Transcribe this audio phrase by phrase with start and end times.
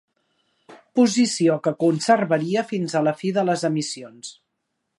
[0.99, 4.33] Posició que conservaria fins a la fi de les emissions.